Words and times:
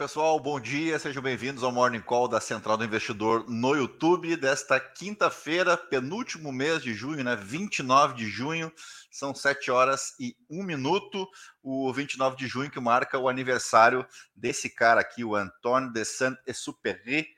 Pessoal, 0.00 0.40
bom 0.40 0.58
dia, 0.58 0.98
sejam 0.98 1.22
bem-vindos 1.22 1.62
ao 1.62 1.70
Morning 1.70 2.00
Call 2.00 2.26
da 2.26 2.40
Central 2.40 2.78
do 2.78 2.84
Investidor 2.86 3.44
no 3.46 3.74
YouTube 3.74 4.34
desta 4.34 4.80
quinta-feira, 4.80 5.76
penúltimo 5.76 6.50
mês 6.50 6.82
de 6.82 6.94
junho, 6.94 7.22
né? 7.22 7.36
29 7.36 8.14
de 8.14 8.26
junho, 8.26 8.72
são 9.10 9.34
7 9.34 9.70
horas 9.70 10.14
e 10.18 10.34
1 10.48 10.62
minuto. 10.62 11.28
O 11.62 11.92
29 11.92 12.34
de 12.34 12.48
junho 12.48 12.70
que 12.70 12.80
marca 12.80 13.18
o 13.18 13.28
aniversário 13.28 14.06
desse 14.34 14.70
cara 14.70 15.02
aqui, 15.02 15.22
o 15.22 15.36
Antoine 15.36 15.92
de 15.92 16.02
Saint-Exupéry, 16.02 17.28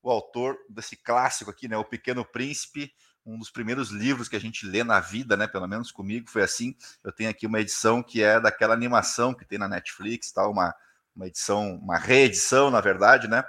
o 0.00 0.08
autor 0.08 0.56
desse 0.70 0.94
clássico 0.94 1.50
aqui, 1.50 1.66
né? 1.66 1.76
O 1.76 1.84
Pequeno 1.84 2.24
Príncipe, 2.24 2.94
um 3.26 3.36
dos 3.36 3.50
primeiros 3.50 3.90
livros 3.90 4.28
que 4.28 4.36
a 4.36 4.40
gente 4.40 4.64
lê 4.64 4.84
na 4.84 5.00
vida, 5.00 5.36
né? 5.36 5.48
Pelo 5.48 5.66
menos 5.66 5.90
comigo 5.90 6.30
foi 6.30 6.42
assim. 6.42 6.76
Eu 7.02 7.10
tenho 7.10 7.30
aqui 7.30 7.48
uma 7.48 7.58
edição 7.58 8.00
que 8.00 8.22
é 8.22 8.38
daquela 8.38 8.74
animação 8.74 9.34
que 9.34 9.44
tem 9.44 9.58
na 9.58 9.66
Netflix, 9.66 10.30
tal, 10.30 10.52
uma 10.52 10.72
uma 11.14 11.26
edição, 11.26 11.76
uma 11.76 11.98
reedição, 11.98 12.70
na 12.70 12.80
verdade, 12.80 13.28
né? 13.28 13.44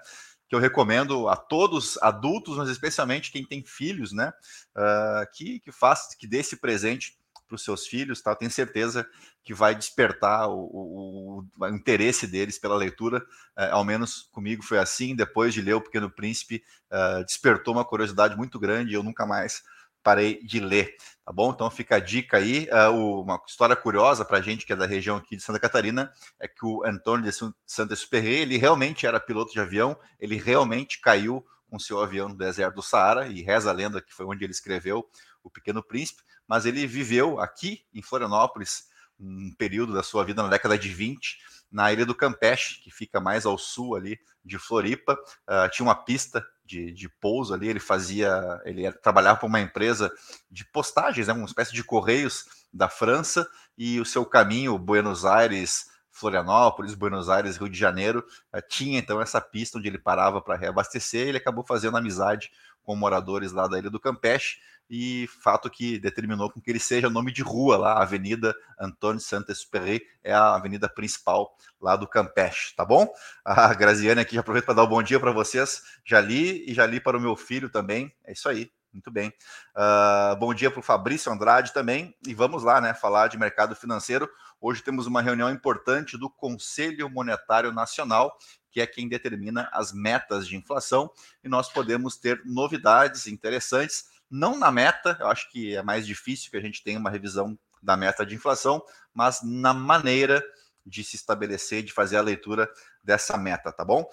Que 0.47 0.55
eu 0.55 0.59
recomendo 0.59 1.27
a 1.27 1.35
todos 1.35 1.97
adultos, 2.01 2.57
mas 2.57 2.69
especialmente 2.69 3.31
quem 3.31 3.45
tem 3.45 3.63
filhos, 3.63 4.11
né? 4.11 4.31
Uh, 4.75 5.31
que, 5.33 5.59
que 5.59 5.71
faça, 5.71 6.15
que 6.17 6.27
dê 6.27 6.39
esse 6.39 6.57
presente 6.57 7.17
para 7.47 7.55
os 7.55 7.63
seus 7.63 7.87
filhos, 7.87 8.21
tá? 8.21 8.31
Eu 8.31 8.35
tenho 8.35 8.51
certeza 8.51 9.07
que 9.43 9.53
vai 9.53 9.75
despertar 9.75 10.47
o, 10.47 10.59
o, 10.59 11.45
o 11.59 11.67
interesse 11.67 12.25
deles 12.25 12.57
pela 12.57 12.75
leitura, 12.75 13.19
uh, 13.57 13.71
ao 13.71 13.83
menos 13.83 14.29
comigo 14.31 14.63
foi 14.63 14.79
assim. 14.79 15.15
Depois 15.15 15.53
de 15.53 15.61
ler 15.61 15.73
O 15.73 15.81
Pequeno 15.81 16.09
Príncipe, 16.09 16.63
uh, 16.91 17.23
despertou 17.25 17.73
uma 17.73 17.85
curiosidade 17.85 18.35
muito 18.35 18.59
grande 18.59 18.91
e 18.91 18.95
eu 18.95 19.03
nunca 19.03 19.25
mais 19.25 19.63
parei 20.03 20.43
de 20.43 20.59
ler, 20.59 20.95
tá 21.25 21.31
bom? 21.31 21.51
Então 21.51 21.69
fica 21.71 21.95
a 21.95 21.99
dica 21.99 22.37
aí. 22.37 22.67
Uh, 22.91 23.21
uma 23.21 23.41
história 23.47 23.75
curiosa 23.75 24.25
para 24.25 24.37
a 24.37 24.41
gente 24.41 24.65
que 24.65 24.73
é 24.73 24.75
da 24.75 24.85
região 24.85 25.17
aqui 25.17 25.35
de 25.35 25.41
Santa 25.41 25.59
Catarina 25.59 26.11
é 26.39 26.47
que 26.47 26.65
o 26.65 26.83
Antônio 26.85 27.29
de 27.29 27.53
Santa 27.65 27.95
Superré, 27.95 28.41
ele 28.41 28.57
realmente 28.57 29.07
era 29.07 29.19
piloto 29.19 29.53
de 29.53 29.59
avião, 29.59 29.97
ele 30.19 30.35
realmente 30.35 30.99
caiu 30.99 31.45
com 31.69 31.79
seu 31.79 31.99
avião 32.01 32.29
no 32.29 32.37
deserto 32.37 32.75
do 32.75 32.83
Saara, 32.83 33.27
e 33.27 33.41
reza 33.41 33.71
a 33.71 33.73
lenda 33.73 33.99
que 33.99 34.13
foi 34.13 34.27
onde 34.27 34.43
ele 34.43 34.51
escreveu 34.51 35.09
O 35.41 35.49
Pequeno 35.49 35.81
Príncipe, 35.81 36.21
mas 36.47 36.67
ele 36.67 36.85
viveu 36.85 37.39
aqui 37.39 37.83
em 37.91 38.01
Florianópolis 38.01 38.89
um 39.19 39.51
período 39.57 39.93
da 39.93 40.03
sua 40.03 40.23
vida 40.23 40.43
na 40.43 40.49
década 40.49 40.77
de 40.77 40.89
20, 40.89 41.39
na 41.71 41.91
ilha 41.91 42.05
do 42.05 42.13
Campeche, 42.13 42.79
que 42.81 42.91
fica 42.91 43.19
mais 43.19 43.45
ao 43.45 43.57
sul 43.57 43.95
ali 43.95 44.19
de 44.45 44.59
Floripa. 44.59 45.17
Uh, 45.47 45.67
tinha 45.71 45.85
uma 45.85 45.95
pista 45.95 46.45
de, 46.65 46.91
de 46.91 47.09
pouso 47.09 47.53
ali, 47.53 47.67
ele 47.67 47.79
fazia, 47.79 48.61
ele 48.65 48.91
trabalhava 48.91 49.39
para 49.39 49.47
uma 49.47 49.59
empresa 49.59 50.11
de 50.49 50.65
postagens, 50.65 51.27
né, 51.27 51.33
uma 51.33 51.45
espécie 51.45 51.73
de 51.73 51.83
correios 51.83 52.45
da 52.73 52.89
França, 52.89 53.47
e 53.77 53.99
o 53.99 54.05
seu 54.05 54.25
caminho, 54.25 54.77
Buenos 54.77 55.25
Aires, 55.25 55.91
Florianópolis, 56.11 56.93
Buenos 56.93 57.27
Aires, 57.27 57.57
Rio 57.57 57.67
de 57.67 57.77
Janeiro, 57.77 58.23
uh, 58.53 58.61
tinha 58.69 58.99
então 58.99 59.19
essa 59.19 59.41
pista 59.41 59.77
onde 59.77 59.87
ele 59.87 59.97
parava 59.97 60.41
para 60.41 60.55
reabastecer, 60.55 61.25
e 61.25 61.29
ele 61.29 61.37
acabou 61.37 61.65
fazendo 61.65 61.97
amizade 61.97 62.51
com 62.83 62.95
moradores 62.95 63.51
lá 63.51 63.67
da 63.67 63.79
ilha 63.79 63.89
do 63.89 63.99
Campeche, 63.99 64.57
e 64.89 65.27
fato 65.41 65.69
que 65.69 65.97
determinou 65.99 66.51
com 66.51 66.61
que 66.61 66.69
ele 66.69 66.79
seja 66.79 67.09
nome 67.09 67.31
de 67.31 67.41
rua 67.41 67.77
lá, 67.77 67.93
a 67.93 68.03
Avenida 68.03 68.55
Antônio 68.79 69.19
Saint-Exupéry 69.19 70.05
é 70.23 70.33
a 70.33 70.55
avenida 70.55 70.87
principal 70.89 71.55
lá 71.81 71.95
do 71.95 72.07
Campeche, 72.07 72.75
tá 72.75 72.85
bom? 72.85 73.11
A 73.45 73.73
Graziane 73.73 74.21
aqui 74.21 74.35
já 74.35 74.41
aproveita 74.41 74.67
para 74.67 74.75
dar 74.75 74.83
um 74.83 74.87
bom 74.87 75.03
dia 75.03 75.19
para 75.19 75.31
vocês, 75.31 75.81
já 76.05 76.21
li 76.21 76.69
e 76.69 76.73
já 76.73 76.85
li 76.85 76.99
para 76.99 77.17
o 77.17 77.21
meu 77.21 77.35
filho 77.35 77.69
também, 77.69 78.13
é 78.23 78.31
isso 78.33 78.47
aí, 78.47 78.71
muito 78.93 79.09
bem. 79.09 79.33
Uh, 79.75 80.37
bom 80.37 80.53
dia 80.53 80.69
para 80.69 80.79
o 80.79 80.83
Fabrício 80.83 81.31
Andrade 81.31 81.73
também, 81.73 82.15
e 82.25 82.33
vamos 82.33 82.63
lá, 82.63 82.79
né, 82.79 82.93
falar 82.93 83.27
de 83.27 83.37
mercado 83.37 83.75
financeiro. 83.75 84.29
Hoje 84.61 84.83
temos 84.83 85.07
uma 85.07 85.21
reunião 85.21 85.49
importante 85.49 86.17
do 86.17 86.29
Conselho 86.29 87.09
Monetário 87.09 87.73
Nacional, 87.73 88.37
que 88.71 88.79
é 88.79 88.87
quem 88.87 89.09
determina 89.09 89.69
as 89.73 89.91
metas 89.91 90.47
de 90.47 90.55
inflação, 90.55 91.11
e 91.43 91.49
nós 91.49 91.69
podemos 91.69 92.17
ter 92.17 92.41
novidades 92.45 93.27
interessantes 93.27 94.12
não 94.29 94.57
na 94.57 94.71
meta, 94.71 95.17
eu 95.19 95.27
acho 95.27 95.49
que 95.51 95.75
é 95.75 95.83
mais 95.83 96.05
difícil 96.05 96.49
que 96.49 96.57
a 96.57 96.61
gente 96.61 96.83
tenha 96.83 96.99
uma 96.99 97.09
revisão 97.09 97.57
da 97.81 97.97
meta 97.97 98.25
de 98.25 98.35
inflação, 98.35 98.83
mas 99.13 99.41
na 99.43 99.73
maneira 99.73 100.43
de 100.85 101.03
se 101.03 101.15
estabelecer, 101.15 101.83
de 101.83 101.93
fazer 101.93 102.17
a 102.17 102.21
leitura 102.21 102.69
dessa 103.03 103.37
meta, 103.37 103.71
tá 103.71 103.85
bom? 103.85 104.09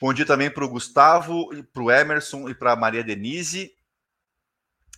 Bom 0.00 0.12
dia 0.12 0.26
também 0.26 0.50
para 0.50 0.64
o 0.64 0.68
Gustavo, 0.68 1.48
para 1.72 1.82
o 1.82 1.90
Emerson 1.90 2.48
e 2.48 2.54
para 2.54 2.72
a 2.72 2.76
Maria 2.76 3.04
Denise. 3.04 3.72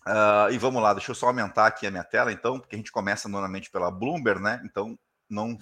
Uh, 0.06 0.50
e 0.52 0.58
vamos 0.58 0.82
lá, 0.82 0.94
deixa 0.94 1.10
eu 1.10 1.14
só 1.14 1.26
aumentar 1.26 1.66
aqui 1.66 1.86
a 1.86 1.90
minha 1.90 2.04
tela, 2.04 2.32
então, 2.32 2.60
porque 2.60 2.76
a 2.76 2.78
gente 2.78 2.92
começa 2.92 3.28
normalmente 3.28 3.70
pela 3.70 3.90
Bloomberg, 3.90 4.40
né? 4.40 4.62
Então, 4.64 4.98
não 5.28 5.58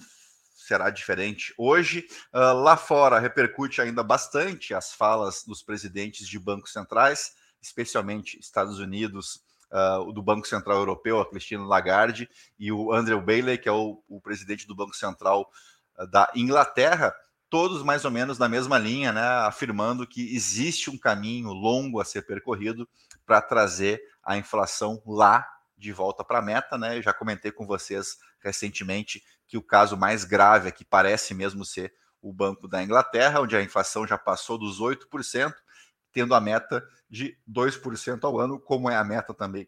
será 0.53 0.89
diferente 0.89 1.53
hoje. 1.57 2.07
Uh, 2.33 2.53
lá 2.53 2.77
fora 2.77 3.19
repercute 3.19 3.81
ainda 3.81 4.03
bastante 4.03 4.73
as 4.73 4.93
falas 4.93 5.43
dos 5.43 5.61
presidentes 5.63 6.27
de 6.27 6.39
bancos 6.39 6.71
centrais 6.71 7.33
especialmente 7.61 8.39
Estados 8.39 8.79
Unidos, 8.79 9.41
uh, 9.71 10.11
do 10.11 10.21
Banco 10.21 10.47
Central 10.47 10.77
Europeu, 10.77 11.19
a 11.19 11.29
Cristina 11.29 11.65
Lagarde, 11.65 12.29
e 12.57 12.71
o 12.71 12.93
Andrew 12.93 13.21
Bailey, 13.21 13.57
que 13.57 13.69
é 13.69 13.71
o, 13.71 14.03
o 14.07 14.21
presidente 14.21 14.67
do 14.67 14.75
Banco 14.75 14.95
Central 14.95 15.49
uh, 15.97 16.07
da 16.07 16.31
Inglaterra, 16.35 17.13
todos 17.49 17.83
mais 17.83 18.05
ou 18.05 18.11
menos 18.11 18.37
na 18.37 18.49
mesma 18.49 18.77
linha, 18.77 19.11
né, 19.11 19.21
afirmando 19.21 20.07
que 20.07 20.35
existe 20.35 20.89
um 20.89 20.97
caminho 20.97 21.49
longo 21.49 22.01
a 22.01 22.05
ser 22.05 22.23
percorrido 22.23 22.87
para 23.25 23.41
trazer 23.41 24.01
a 24.23 24.37
inflação 24.37 25.01
lá 25.05 25.47
de 25.77 25.91
volta 25.91 26.23
para 26.23 26.39
a 26.39 26.41
meta, 26.41 26.77
né? 26.77 26.97
Eu 26.97 27.01
já 27.01 27.13
comentei 27.13 27.51
com 27.51 27.65
vocês 27.65 28.17
recentemente 28.39 29.23
que 29.47 29.57
o 29.57 29.61
caso 29.61 29.97
mais 29.97 30.23
grave 30.23 30.69
aqui 30.69 30.83
parece 30.83 31.33
mesmo 31.33 31.65
ser 31.65 31.93
o 32.21 32.33
Banco 32.33 32.67
da 32.67 32.81
Inglaterra, 32.81 33.41
onde 33.41 33.55
a 33.55 33.61
inflação 33.61 34.07
já 34.07 34.17
passou 34.17 34.57
dos 34.57 34.79
8%, 34.79 35.53
tendo 36.15 36.33
a 36.33 36.39
meta 36.39 36.81
de 37.09 37.37
2% 37.47 38.23
ao 38.23 38.39
ano, 38.39 38.57
como 38.57 38.89
é 38.89 38.95
a 38.95 39.03
meta 39.03 39.33
também 39.33 39.67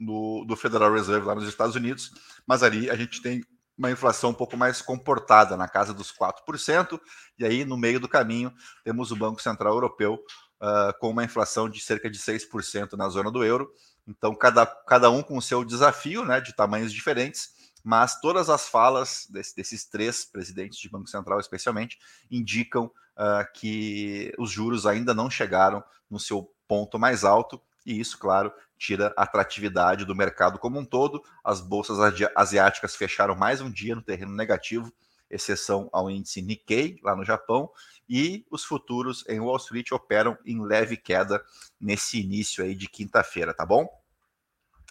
do, 0.00 0.42
do 0.46 0.56
Federal 0.56 0.90
Reserve 0.90 1.26
lá 1.26 1.34
nos 1.34 1.46
Estados 1.46 1.76
Unidos, 1.76 2.10
mas 2.46 2.62
ali 2.62 2.88
a 2.88 2.96
gente 2.96 3.20
tem 3.20 3.44
uma 3.76 3.90
inflação 3.90 4.30
um 4.30 4.34
pouco 4.34 4.56
mais 4.56 4.80
comportada, 4.80 5.54
na 5.54 5.68
casa 5.68 5.92
dos 5.92 6.10
4%, 6.10 6.98
e 7.38 7.44
aí 7.44 7.62
no 7.62 7.76
meio 7.76 8.00
do 8.00 8.08
caminho 8.08 8.50
temos 8.82 9.12
o 9.12 9.16
Banco 9.16 9.42
Central 9.42 9.74
Europeu 9.74 10.14
uh, 10.14 10.98
com 10.98 11.10
uma 11.10 11.24
inflação 11.24 11.68
de 11.68 11.78
cerca 11.80 12.08
de 12.08 12.18
6% 12.18 12.94
na 12.94 13.10
zona 13.10 13.30
do 13.30 13.44
euro. 13.44 13.70
Então, 14.08 14.34
cada, 14.34 14.64
cada 14.64 15.10
um 15.10 15.22
com 15.22 15.36
o 15.36 15.42
seu 15.42 15.62
desafio, 15.62 16.24
né, 16.24 16.40
de 16.40 16.56
tamanhos 16.56 16.90
diferentes, 16.90 17.50
mas 17.86 18.20
todas 18.20 18.50
as 18.50 18.68
falas 18.68 19.28
desse, 19.30 19.54
desses 19.54 19.84
três 19.84 20.24
presidentes 20.24 20.76
de 20.76 20.88
Banco 20.88 21.06
Central, 21.06 21.38
especialmente, 21.38 22.00
indicam 22.28 22.86
uh, 22.86 23.46
que 23.54 24.34
os 24.36 24.50
juros 24.50 24.86
ainda 24.86 25.14
não 25.14 25.30
chegaram 25.30 25.84
no 26.10 26.18
seu 26.18 26.52
ponto 26.66 26.98
mais 26.98 27.22
alto, 27.22 27.62
e 27.86 28.00
isso, 28.00 28.18
claro, 28.18 28.52
tira 28.76 29.14
a 29.16 29.22
atratividade 29.22 30.04
do 30.04 30.16
mercado 30.16 30.58
como 30.58 30.80
um 30.80 30.84
todo. 30.84 31.22
As 31.44 31.60
bolsas 31.60 31.98
asiáticas 32.34 32.96
fecharam 32.96 33.36
mais 33.36 33.60
um 33.60 33.70
dia 33.70 33.94
no 33.94 34.02
terreno 34.02 34.34
negativo, 34.34 34.92
exceção 35.30 35.88
ao 35.92 36.10
índice 36.10 36.42
Nikkei, 36.42 36.98
lá 37.04 37.14
no 37.14 37.24
Japão, 37.24 37.70
e 38.08 38.44
os 38.50 38.64
futuros 38.64 39.24
em 39.28 39.38
Wall 39.38 39.58
Street 39.58 39.92
operam 39.92 40.36
em 40.44 40.60
leve 40.60 40.96
queda 40.96 41.40
nesse 41.80 42.20
início 42.20 42.64
aí 42.64 42.74
de 42.74 42.88
quinta-feira, 42.88 43.54
tá 43.54 43.64
bom? 43.64 43.88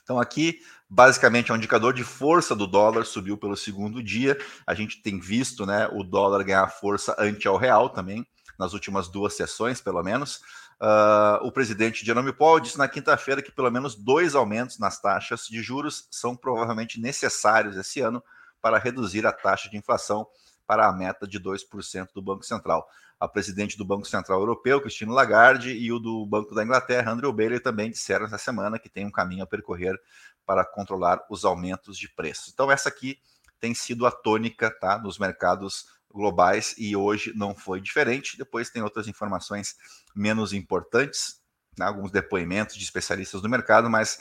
Então, 0.06 0.20
aqui, 0.20 0.60
basicamente, 0.88 1.50
é 1.50 1.54
um 1.54 1.58
indicador 1.58 1.92
de 1.92 2.04
força 2.04 2.56
do 2.56 2.68
dólar, 2.68 3.06
subiu 3.06 3.36
pelo 3.40 3.58
segundo 3.58 4.04
dia. 4.04 4.38
A 4.66 4.76
gente 4.76 5.02
tem 5.02 5.20
visto 5.20 5.66
né, 5.66 5.90
o 5.92 6.04
dólar 6.04 6.44
ganhar 6.44 6.68
força 6.70 7.16
ante 7.18 7.48
ao 7.48 7.58
real 7.58 7.90
também, 7.90 8.24
nas 8.58 8.74
últimas 8.74 9.10
duas 9.10 9.34
sessões, 9.34 9.82
pelo 9.82 10.04
menos. 10.04 10.42
Uh, 10.80 11.42
o 11.42 11.52
presidente 11.52 12.06
Jerome 12.06 12.32
Powell 12.32 12.60
disse 12.60 12.78
na 12.78 12.88
quinta-feira 12.88 13.42
que 13.42 13.52
pelo 13.52 13.72
menos 13.72 13.96
dois 13.96 14.36
aumentos 14.36 14.78
nas 14.78 15.02
taxas 15.02 15.48
de 15.48 15.60
juros 15.64 16.08
são 16.12 16.36
provavelmente 16.36 17.00
necessários 17.02 17.76
esse 17.76 18.00
ano 18.00 18.24
para 18.62 18.78
reduzir 18.78 19.26
a 19.26 19.32
taxa 19.32 19.70
de 19.70 19.78
inflação 19.78 20.28
para 20.66 20.88
a 20.88 20.94
meta 20.94 21.28
de 21.28 21.40
2% 21.40 22.10
do 22.14 22.22
Banco 22.22 22.44
Central 22.44 22.88
a 23.20 23.28
presidente 23.28 23.78
do 23.78 23.86
Banco 23.86 24.06
Central 24.06 24.40
Europeu, 24.40 24.82
Cristina 24.82 25.14
Lagarde, 25.14 25.72
e 25.72 25.92
o 25.92 26.00
do 26.00 26.26
Banco 26.26 26.54
da 26.54 26.64
Inglaterra, 26.64 27.12
Andrew 27.12 27.32
Bailey, 27.32 27.60
também 27.60 27.90
disseram 27.90 28.26
essa 28.26 28.38
semana 28.38 28.78
que 28.78 28.90
tem 28.90 29.06
um 29.06 29.12
caminho 29.12 29.44
a 29.44 29.48
percorrer 29.48 30.00
para 30.46 30.66
controlar 30.66 31.26
os 31.30 31.46
aumentos 31.46 31.98
de 31.98 32.10
preços. 32.10 32.52
Então, 32.54 32.72
essa 32.72 32.90
aqui 32.90 33.18
tem 33.60 33.74
sido 33.74 34.06
a 34.06 34.12
tônica 34.12 34.70
tá, 34.70 35.00
nos 35.00 35.18
mercados 35.18 35.88
globais 36.12 36.76
e 36.78 36.96
hoje 36.96 37.34
não 37.36 37.56
foi 37.56 37.82
diferente. 37.82 38.38
Depois 38.38 38.70
tem 38.70 38.82
outras 38.82 39.08
informações 39.08 39.76
menos 40.16 40.54
importantes, 40.54 41.42
né, 41.78 41.86
alguns 41.86 42.12
depoimentos 42.12 42.76
de 42.76 42.84
especialistas 42.84 43.42
do 43.42 43.50
mercado, 43.50 43.90
mas 43.90 44.20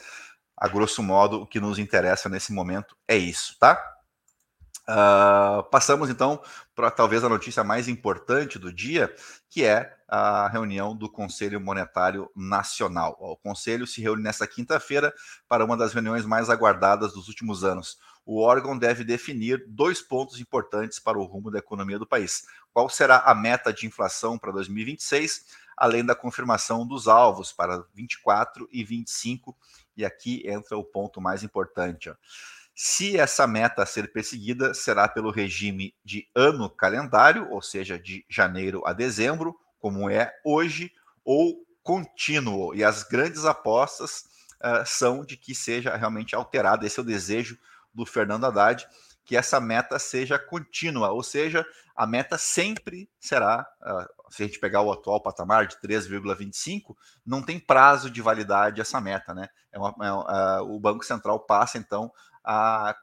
a 0.57 0.69
grosso 0.69 1.03
modo 1.03 1.43
o 1.43 1.47
que 1.47 1.61
nos 1.61 1.79
interessa 1.79 2.29
nesse 2.29 2.53
momento 2.53 2.97
é 3.09 3.17
isso, 3.17 3.57
tá? 3.59 3.94
Uh, 4.87 5.63
passamos 5.71 6.11
então 6.11 6.43
para 6.75 6.91
talvez 6.91 7.25
a 7.25 7.29
notícia 7.29 7.65
mais 7.65 7.89
importante 7.89 8.59
do 8.59 8.71
dia, 8.71 9.15
que 9.49 9.65
é 9.65 9.97
a 10.07 10.47
reunião 10.49 10.95
do 10.95 11.09
Conselho 11.09 11.61
Monetário 11.61 12.31
Nacional. 12.37 13.17
O 13.19 13.37
Conselho 13.37 13.87
se 13.87 14.03
reúne 14.03 14.23
nesta 14.23 14.47
quinta-feira 14.47 15.13
para 15.49 15.65
uma 15.65 15.77
das 15.77 15.95
reuniões 15.95 16.27
mais 16.27 16.51
aguardadas 16.51 17.15
dos 17.15 17.29
últimos 17.29 17.65
anos. 17.65 17.99
o 18.27 18.41
órgão 18.41 18.79
deve 18.79 19.05
definir 19.05 19.63
dois 19.69 20.01
pontos 20.01 20.41
importantes 20.41 20.99
para 20.99 21.19
o 21.19 21.25
rumo 21.25 21.51
da 21.51 21.59
economia 21.59 21.99
do 21.99 22.07
país. 22.07 22.45
Qual 22.73 22.89
será 22.89 23.19
a 23.19 23.35
meta 23.35 23.71
de 23.71 23.87
inflação 23.87 24.39
para 24.39 24.51
2026, 24.51 25.45
além 25.77 26.05
da 26.05 26.15
confirmação 26.15 26.87
dos 26.87 27.07
alvos 27.07 27.53
para 27.53 27.85
24 27.95 28.67
e 28.73 28.83
25, 28.83 29.55
e 29.97 30.05
aqui 30.05 30.43
entra 30.47 30.77
o 30.77 30.85
ponto 30.85 31.21
mais 31.21 31.43
importante. 31.43 32.09
Ó. 32.09 32.15
Se 32.75 33.17
essa 33.17 33.47
meta 33.47 33.83
a 33.83 33.87
ser 33.87 34.13
perseguida 34.13 34.75
será 34.75 35.07
pelo 35.07 35.31
regime 35.31 35.95
de 36.05 36.29
ano 36.35 36.69
calendário, 36.69 37.49
ou 37.51 37.63
seja, 37.63 37.97
de 37.99 38.25
janeiro 38.29 38.83
a 38.85 38.93
dezembro, 38.93 39.55
como 39.79 40.11
é 40.11 40.33
hoje, 40.45 40.91
ou 41.25 41.65
contínuo. 41.85 42.75
E 42.75 42.83
as 42.83 43.05
grandes 43.05 43.45
apostas 43.45 44.25
uh, 44.57 44.85
são 44.85 45.25
de 45.25 45.37
que 45.37 45.55
seja 45.55 45.95
realmente 45.97 46.35
alterado. 46.35 46.85
Esse 46.85 46.99
é 46.99 47.03
o 47.03 47.07
desejo 47.07 47.57
do 47.93 48.05
Fernando 48.05 48.47
Haddad, 48.47 48.89
que 49.25 49.37
essa 49.37 49.61
meta 49.61 49.99
seja 49.99 50.39
contínua, 50.39 51.11
ou 51.11 51.23
seja, 51.23 51.65
a 51.95 52.07
meta 52.07 52.37
sempre 52.37 53.09
será, 53.21 53.67
uh, 53.83 54.33
se 54.33 54.43
a 54.43 54.47
gente 54.47 54.59
pegar 54.59 54.83
o 54.83 54.93
atual 54.93 55.23
patamar 55.23 55.67
de 55.67 55.77
3,25, 55.77 56.97
não 57.25 57.41
tem 57.41 57.59
prazo 57.59 58.11
de 58.11 58.21
validade 58.21 58.81
essa 58.81 59.01
meta, 59.01 59.33
né? 59.33 59.49
É 59.73 59.79
uma, 59.79 59.95
é, 60.01 60.61
uh, 60.61 60.75
o 60.75 60.81
Banco 60.81 61.05
Central 61.05 61.39
passa 61.41 61.79
então 61.79 62.13
a 62.45 62.97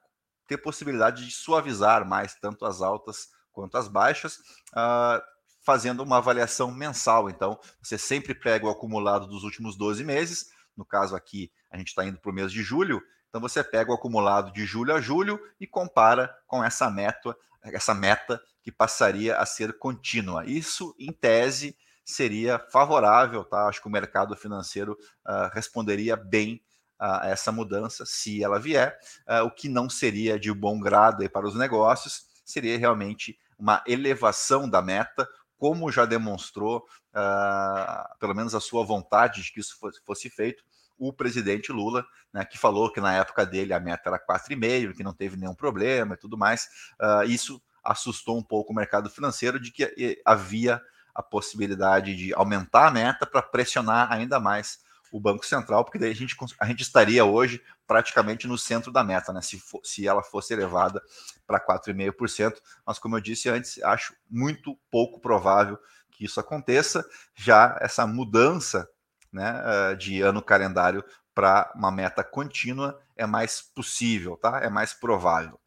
ter 0.47 0.57
possibilidade 0.57 1.25
de 1.25 1.31
suavizar 1.31 2.07
mais 2.07 2.35
tanto 2.35 2.65
as 2.65 2.81
altas 2.81 3.29
quanto 3.51 3.77
as 3.77 3.87
baixas, 3.87 4.37
uh, 4.73 5.21
fazendo 5.65 6.03
uma 6.03 6.17
avaliação 6.17 6.71
mensal. 6.71 7.29
Então, 7.29 7.59
você 7.81 7.97
sempre 7.97 8.33
pega 8.33 8.65
o 8.65 8.69
acumulado 8.69 9.27
dos 9.27 9.43
últimos 9.43 9.77
12 9.77 10.03
meses, 10.03 10.51
no 10.75 10.85
caso 10.85 11.15
aqui, 11.15 11.51
a 11.69 11.77
gente 11.77 11.89
está 11.89 12.05
indo 12.05 12.19
para 12.19 12.31
o 12.31 12.33
mês 12.33 12.51
de 12.51 12.63
julho, 12.63 13.01
então 13.29 13.39
você 13.39 13.63
pega 13.63 13.91
o 13.91 13.93
acumulado 13.93 14.51
de 14.51 14.65
julho 14.65 14.93
a 14.93 14.99
julho 14.99 15.39
e 15.59 15.65
compara 15.65 16.35
com 16.45 16.63
essa 16.63 16.89
meta, 16.89 17.35
essa 17.63 17.93
meta 17.93 18.41
que 18.61 18.71
passaria 18.71 19.37
a 19.37 19.45
ser 19.45 19.77
contínua. 19.77 20.45
Isso, 20.45 20.93
em 20.99 21.13
tese, 21.13 21.77
seria 22.03 22.59
favorável, 22.71 23.43
tá? 23.45 23.67
Acho 23.67 23.81
que 23.81 23.87
o 23.87 23.91
mercado 23.91 24.35
financeiro 24.35 24.97
uh, 25.25 25.49
responderia 25.53 26.17
bem 26.17 26.61
a 27.01 27.27
essa 27.27 27.51
mudança, 27.51 28.05
se 28.05 28.43
ela 28.43 28.59
vier. 28.59 28.95
Uh, 29.27 29.45
o 29.45 29.51
que 29.51 29.67
não 29.67 29.89
seria 29.89 30.39
de 30.39 30.53
bom 30.53 30.79
grado 30.79 31.27
para 31.31 31.47
os 31.47 31.55
negócios 31.55 32.27
seria 32.45 32.77
realmente 32.77 33.37
uma 33.57 33.83
elevação 33.87 34.69
da 34.69 34.81
meta, 34.81 35.27
como 35.57 35.91
já 35.91 36.05
demonstrou, 36.05 36.85
uh, 37.13 38.19
pelo 38.19 38.35
menos 38.35 38.53
a 38.53 38.59
sua 38.59 38.85
vontade 38.85 39.41
de 39.41 39.51
que 39.51 39.59
isso 39.59 39.77
fosse, 39.79 39.99
fosse 40.05 40.29
feito, 40.29 40.63
o 40.97 41.11
presidente 41.11 41.71
Lula, 41.71 42.05
né, 42.31 42.45
que 42.45 42.59
falou 42.59 42.91
que 42.91 43.01
na 43.01 43.15
época 43.15 43.43
dele 43.47 43.73
a 43.73 43.79
meta 43.79 44.09
era 44.09 44.19
4,5, 44.19 44.93
que 44.95 45.03
não 45.03 45.13
teve 45.13 45.35
nenhum 45.35 45.55
problema 45.55 46.13
e 46.13 46.17
tudo 46.17 46.37
mais. 46.37 46.67
Uh, 47.01 47.23
isso 47.23 47.59
assustou 47.83 48.37
um 48.37 48.43
pouco 48.43 48.71
o 48.71 48.75
mercado 48.75 49.09
financeiro 49.09 49.59
de 49.59 49.71
que 49.71 50.21
havia 50.23 50.79
a 51.15 51.23
possibilidade 51.23 52.15
de 52.15 52.31
aumentar 52.35 52.87
a 52.87 52.91
meta 52.91 53.25
para 53.25 53.41
pressionar 53.41 54.11
ainda 54.11 54.39
mais 54.39 54.79
o 55.11 55.19
Banco 55.19 55.45
Central, 55.45 55.83
porque 55.83 55.99
daí 55.99 56.11
a 56.11 56.15
gente, 56.15 56.35
a 56.59 56.65
gente 56.65 56.81
estaria 56.81 57.25
hoje 57.25 57.61
praticamente 57.85 58.47
no 58.47 58.57
centro 58.57 58.91
da 58.91 59.03
meta, 59.03 59.33
né? 59.33 59.41
Se, 59.41 59.59
for, 59.59 59.81
se 59.83 60.07
ela 60.07 60.23
fosse 60.23 60.53
elevada 60.53 61.01
para 61.45 61.59
4,5%. 61.59 62.53
Mas, 62.85 62.97
como 62.97 63.17
eu 63.17 63.21
disse 63.21 63.49
antes, 63.49 63.81
acho 63.83 64.15
muito 64.29 64.77
pouco 64.89 65.19
provável 65.19 65.77
que 66.11 66.25
isso 66.25 66.39
aconteça. 66.39 67.05
Já 67.35 67.77
essa 67.81 68.07
mudança 68.07 68.87
né, 69.31 69.61
eh, 69.63 69.95
de 69.95 70.21
ano 70.21 70.41
calendário 70.41 71.03
para 71.33 71.71
uma 71.75 71.91
meta 71.91 72.23
contínua 72.23 72.99
é 73.15 73.25
mais 73.25 73.61
possível, 73.61 74.37
tá? 74.37 74.59
É 74.59 74.69
mais 74.69 74.93
provável. 74.93 75.59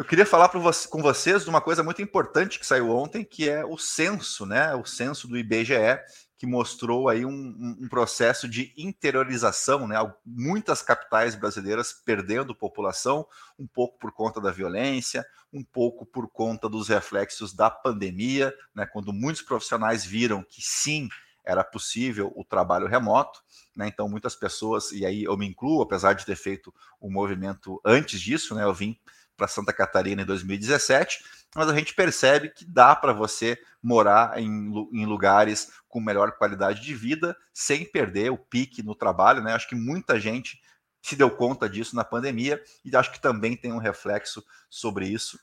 Eu 0.00 0.04
queria 0.06 0.24
falar 0.24 0.48
com 0.48 1.02
vocês 1.02 1.44
de 1.44 1.50
uma 1.50 1.60
coisa 1.60 1.82
muito 1.82 2.00
importante 2.00 2.58
que 2.58 2.66
saiu 2.66 2.88
ontem, 2.88 3.22
que 3.22 3.50
é 3.50 3.66
o 3.66 3.76
censo, 3.76 4.46
né? 4.46 4.74
O 4.74 4.82
censo 4.82 5.28
do 5.28 5.36
IBGE, 5.36 6.00
que 6.38 6.46
mostrou 6.46 7.06
aí 7.06 7.26
um, 7.26 7.76
um, 7.78 7.86
processo 7.86 8.48
de 8.48 8.72
interiorização, 8.78 9.86
né? 9.86 9.96
Muitas 10.24 10.80
capitais 10.80 11.34
brasileiras 11.34 11.92
perdendo 11.92 12.54
população, 12.54 13.26
um 13.58 13.66
pouco 13.66 13.98
por 13.98 14.10
conta 14.10 14.40
da 14.40 14.50
violência, 14.50 15.22
um 15.52 15.62
pouco 15.62 16.06
por 16.06 16.30
conta 16.30 16.66
dos 16.66 16.88
reflexos 16.88 17.52
da 17.52 17.68
pandemia, 17.68 18.54
né? 18.74 18.86
Quando 18.86 19.12
muitos 19.12 19.42
profissionais 19.42 20.02
viram 20.02 20.42
que 20.42 20.62
sim 20.62 21.10
era 21.44 21.62
possível 21.62 22.32
o 22.34 22.42
trabalho 22.42 22.86
remoto, 22.86 23.38
né? 23.76 23.86
Então 23.86 24.08
muitas 24.08 24.34
pessoas 24.34 24.92
e 24.92 25.04
aí 25.04 25.24
eu 25.24 25.36
me 25.36 25.46
incluo, 25.46 25.82
apesar 25.82 26.14
de 26.14 26.24
ter 26.24 26.36
feito 26.36 26.72
o 26.98 27.10
movimento 27.10 27.78
antes 27.84 28.18
disso, 28.18 28.54
né? 28.54 28.64
Eu 28.64 28.72
vim 28.72 28.98
para 29.40 29.48
Santa 29.48 29.72
Catarina 29.72 30.20
em 30.20 30.26
2017, 30.26 31.24
mas 31.56 31.66
a 31.66 31.74
gente 31.74 31.94
percebe 31.94 32.50
que 32.50 32.62
dá 32.62 32.94
para 32.94 33.14
você 33.14 33.58
morar 33.82 34.38
em, 34.38 34.46
em, 34.92 35.06
lugares 35.06 35.72
com 35.88 35.98
melhor 35.98 36.32
qualidade 36.32 36.82
de 36.82 36.94
vida 36.94 37.34
sem 37.54 37.90
perder 37.90 38.30
o 38.30 38.36
pique 38.36 38.82
no 38.82 38.94
trabalho, 38.94 39.42
né? 39.42 39.54
Acho 39.54 39.66
que 39.66 39.74
muita 39.74 40.20
gente 40.20 40.60
se 41.02 41.16
deu 41.16 41.30
conta 41.30 41.70
disso 41.70 41.96
na 41.96 42.04
pandemia 42.04 42.62
e 42.84 42.94
acho 42.94 43.10
que 43.10 43.18
também 43.18 43.56
tem 43.56 43.72
um 43.72 43.78
reflexo 43.78 44.44
sobre 44.68 45.06
isso 45.08 45.40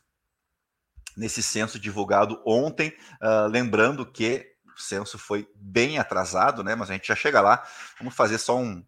nesse 1.18 1.42
censo 1.42 1.80
divulgado 1.80 2.40
ontem, 2.46 2.96
uh, 3.20 3.48
lembrando 3.48 4.06
que 4.06 4.46
o 4.68 4.80
censo 4.80 5.18
foi 5.18 5.50
bem 5.56 5.98
atrasado, 5.98 6.64
né? 6.64 6.76
Mas 6.76 6.92
a 6.92 6.94
gente 6.94 7.08
já 7.08 7.16
chega 7.16 7.42
lá. 7.42 7.68
Vamos 7.98 8.14
fazer 8.14 8.38
só 8.38 8.60
um, 8.60 8.86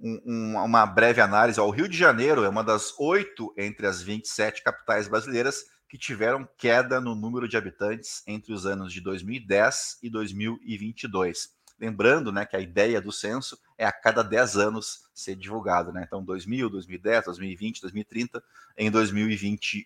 um, 0.00 0.56
uma 0.56 0.86
breve 0.86 1.20
análise. 1.20 1.60
o 1.60 1.70
Rio 1.70 1.88
de 1.88 1.96
Janeiro 1.96 2.44
é 2.44 2.48
uma 2.48 2.62
das 2.62 2.94
oito 2.98 3.52
entre 3.56 3.86
as 3.86 4.02
27 4.02 4.62
capitais 4.62 5.08
brasileiras 5.08 5.66
que 5.88 5.98
tiveram 5.98 6.46
queda 6.56 7.00
no 7.00 7.14
número 7.14 7.48
de 7.48 7.56
habitantes 7.56 8.22
entre 8.26 8.52
os 8.52 8.66
anos 8.66 8.92
de 8.92 9.00
2010 9.00 9.98
e 10.02 10.10
2022. 10.10 11.56
Lembrando 11.80 12.32
né, 12.32 12.44
que 12.44 12.56
a 12.56 12.60
ideia 12.60 13.00
do 13.00 13.12
censo 13.12 13.58
é 13.76 13.86
a 13.86 13.92
cada 13.92 14.22
10 14.22 14.56
anos 14.56 15.08
ser 15.14 15.36
divulgado. 15.36 15.92
Né? 15.92 16.04
Então, 16.06 16.22
2000, 16.22 16.68
2010, 16.68 17.24
2020, 17.26 17.80
2030, 17.82 18.42
em 18.76 18.90
2021 18.90 19.84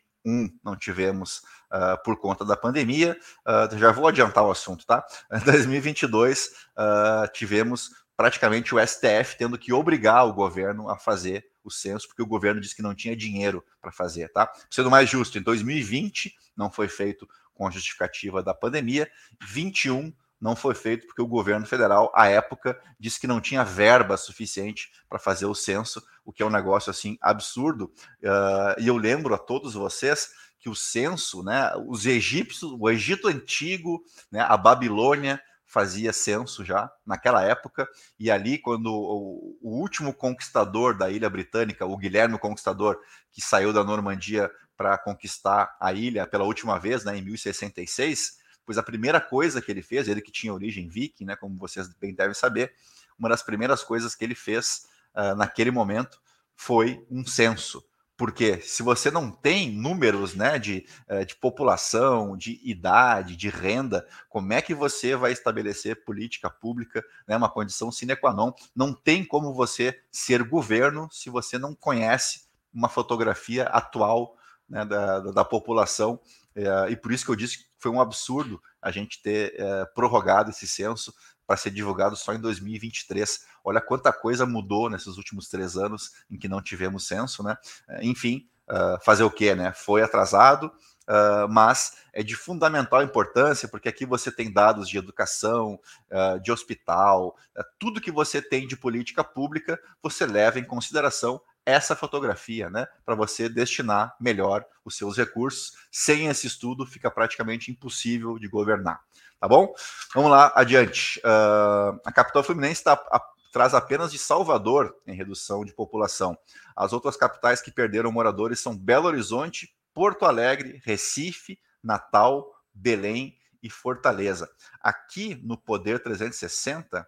não 0.65 0.77
tivemos 0.77 1.43
uh, 1.71 2.03
por 2.05 2.19
conta 2.19 2.45
da 2.45 2.57
pandemia. 2.57 3.17
Uh, 3.47 3.79
já 3.79 3.93
vou 3.93 4.09
adiantar 4.09 4.45
o 4.45 4.51
assunto, 4.51 4.87
tá? 4.87 5.05
Em 5.33 5.41
2022 5.41 6.47
uh, 6.47 7.31
tivemos 7.33 7.91
praticamente 8.17 8.75
o 8.75 8.87
STF 8.87 9.37
tendo 9.39 9.59
que 9.59 9.73
obrigar 9.73 10.27
o 10.27 10.33
governo 10.33 10.89
a 10.89 10.99
fazer 10.99 11.47
o 11.65 11.71
censo, 11.71 12.09
porque 12.09 12.23
o 12.23 12.27
governo 12.27 12.61
disse 12.61 12.75
que 12.75 12.83
não 12.83 12.95
tinha 12.95 13.17
dinheiro 13.17 13.65
para 13.81 13.93
fazer, 13.93 14.29
tá? 14.33 14.53
Sendo 14.71 14.91
mais 14.91 15.09
justo, 15.09 15.39
em 15.39 15.43
2020 15.43 16.35
não 16.57 16.71
foi 16.71 16.89
feito 16.89 17.29
com 17.55 17.67
a 17.67 17.71
justificativa 17.71 18.43
da 18.43 18.55
pandemia, 18.55 19.11
21 19.47 20.13
não 20.41 20.57
foi 20.57 20.75
feito 20.75 21.07
porque 21.07 21.23
o 21.23 21.27
governo 21.27 21.65
federal, 21.65 22.11
à 22.17 22.27
época, 22.27 22.77
disse 22.99 23.21
que 23.21 23.29
não 23.29 23.41
tinha 23.41 23.63
verba 23.63 24.17
suficiente 24.17 24.91
para 25.09 25.21
fazer 25.21 25.47
o 25.47 25.55
censo, 25.55 26.03
o 26.25 26.33
que 26.33 26.43
é 26.43 26.47
um 26.47 26.51
negócio 26.51 26.91
assim 26.91 27.17
absurdo. 27.23 27.93
Uh, 28.21 28.81
e 28.81 28.89
eu 28.89 28.97
lembro 28.97 29.33
a 29.37 29.39
todos 29.39 29.75
vocês 29.75 30.31
que 30.59 30.69
o 30.69 30.75
censo, 30.75 31.45
né, 31.45 31.73
os 31.87 32.07
egípcios, 32.07 32.73
o 32.77 32.91
Egito 32.91 33.29
antigo, 33.29 34.03
né, 34.33 34.41
a 34.41 34.57
Babilônia, 34.57 35.41
fazia 35.73 36.13
censo 36.13 36.63
já 36.63 36.93
naquela 37.05 37.43
época, 37.43 37.89
e 38.21 38.31
ali, 38.31 38.59
quando 38.59 38.93
o, 38.93 39.59
o, 39.63 39.81
último 39.81 40.13
conquistador 40.13 40.95
da 40.95 41.11
ilha 41.11 41.31
britânica, 41.31 41.87
o 41.87 41.97
Guilherme 41.97 42.39
Conquistador, 42.39 43.01
que 43.31 43.41
saiu 43.41 43.73
da 43.73 43.83
Normandia 43.83 44.51
para 44.77 44.99
conquistar 44.99 45.75
a 45.81 45.91
ilha 45.91 46.27
pela 46.27 46.45
última 46.45 46.79
vez, 46.79 47.05
né, 47.05 47.17
em 47.17 47.23
1066, 47.23 48.37
pois 48.67 48.77
a 48.77 48.83
primeira 48.83 49.19
coisa 49.19 49.63
que 49.63 49.73
ele 49.73 49.81
fez, 49.83 50.09
ele 50.09 50.21
que 50.21 50.31
tinha 50.31 50.53
origem 50.53 50.91
viking, 50.91 51.25
né, 51.25 51.37
como 51.37 51.57
vocês 51.57 51.89
bem 51.95 52.15
devem 52.15 52.35
saber, 52.35 52.75
uma 53.19 53.31
das 53.31 53.43
primeiras 53.43 53.83
coisas 53.83 54.15
que 54.15 54.25
ele 54.25 54.35
fez 54.35 54.87
uh, 55.17 55.35
naquele 55.35 55.71
momento 55.71 56.21
foi 56.55 57.03
um 57.11 57.25
censo. 57.25 57.83
Porque 58.23 58.61
se 58.61 58.85
você 58.85 59.11
não 59.11 59.33
tem 59.33 59.69
números 59.73 60.33
né, 60.33 60.57
de, 60.57 60.87
eh, 61.09 61.25
de 61.25 61.35
população, 61.35 62.37
de 62.37 62.61
idade, 62.63 63.35
de 63.35 63.49
renda, 63.49 64.07
como 64.29 64.53
é 64.53 64.63
que 64.63 64.73
você 64.73 65.17
vai 65.17 65.33
estabelecer 65.33 66.05
política 66.05 66.49
pública, 66.49 67.05
né, 67.27 67.37
uma 67.37 67.51
condição 67.51 67.91
sine 67.91 68.15
qua 68.15 68.33
non? 68.33 68.53
Não 68.77 68.95
tem 68.95 69.25
como 69.25 69.53
você 69.53 70.01
ser 70.09 70.45
governo 70.45 71.09
se 71.11 71.31
você 71.31 71.59
não 71.59 71.75
conhece 71.75 72.45
uma 72.73 72.89
fotografia 72.89 73.65
atual 73.65 74.37
né, 74.69 74.85
da, 74.85 75.19
da, 75.19 75.45
população. 75.45 76.21
É, 76.55 76.91
e 76.91 76.97
por 76.97 77.11
isso 77.11 77.25
que 77.25 77.31
eu 77.33 77.37
disse 77.37 77.59
que 77.59 77.65
foi 77.77 77.91
um 77.91 78.01
absurdo 78.01 78.63
a 78.81 78.93
gente 78.93 79.21
ter 79.21 79.53
é, 79.59 79.85
prorrogado 79.87 80.51
esse 80.51 80.69
censo 80.69 81.13
para 81.53 81.59
ser 81.59 81.71
divulgado 81.71 82.17
só 82.17 82.33
em 82.33 82.41
2023. 82.41 83.45
Olha 83.63 83.79
quanta 83.79 84.11
coisa 84.11 84.47
mudou 84.47 84.89
nesses 84.89 85.19
últimos 85.19 85.51
três 85.51 85.77
anos 85.77 86.13
em 86.31 86.39
que 86.39 86.49
não 86.49 86.63
tivemos 86.63 87.07
censo, 87.07 87.43
né? 87.43 87.59
É, 87.87 88.03
enfim, 88.03 88.49
uh, 88.71 88.99
fazer 89.05 89.23
o 89.23 89.31
quê, 89.31 89.55
né? 89.55 89.71
Foi 89.75 90.03
atrasado, 90.03 90.69
uh, 90.69 91.47
mas 91.51 91.99
é 92.11 92.23
de 92.23 92.35
fundamental 92.35 93.03
importância, 93.03 93.69
porque 93.69 93.87
aqui 93.87 94.07
você 94.07 94.33
tem 94.33 94.51
dados 94.51 94.89
de 94.89 94.97
educação, 94.97 95.79
uh, 96.11 96.41
de 96.41 96.51
hospital, 96.51 97.37
tudo 97.79 98.01
que 98.01 98.11
você 98.11 98.41
tem 98.41 98.67
de 98.67 98.75
política 98.75 99.23
pública, 99.23 99.79
você 100.03 100.25
leva 100.25 100.59
em 100.59 100.65
consideração 100.65 101.39
essa 101.67 101.95
fotografia, 101.95 102.71
né, 102.71 102.87
para 103.05 103.15
você 103.15 103.47
destinar 103.47 104.17
melhor 104.19 104.65
os 104.87 104.97
seus 104.97 105.19
recursos. 105.19 105.73
Sem 105.91 106.29
esse 106.29 106.47
estudo, 106.47 106.87
fica 106.87 107.11
praticamente 107.11 107.71
impossível 107.71 108.39
de 108.39 108.49
governar. 108.49 109.01
Tá 109.43 109.49
bom? 109.49 109.75
Vamos 110.15 110.31
lá, 110.31 110.53
adiante. 110.55 111.19
Uh, 111.19 111.99
a 112.05 112.13
capital 112.13 112.45
fluminense 112.45 112.85
tá, 112.85 112.93
a, 112.93 113.21
traz 113.53 113.75
apenas 113.75 114.13
de 114.13 114.17
Salvador 114.17 114.97
em 115.05 115.17
redução 115.17 115.65
de 115.65 115.75
população. 115.75 116.39
As 116.77 116.93
outras 116.93 117.17
capitais 117.17 117.61
que 117.61 117.73
perderam 117.73 118.13
moradores 118.13 118.61
são 118.61 118.79
Belo 118.79 119.09
Horizonte, 119.09 119.77
Porto 119.93 120.27
Alegre, 120.27 120.81
Recife, 120.85 121.59
Natal, 121.83 122.55
Belém 122.73 123.37
e 123.61 123.69
Fortaleza. 123.69 124.49
Aqui 124.81 125.35
no 125.43 125.59
Poder 125.59 126.01
360, 126.01 127.05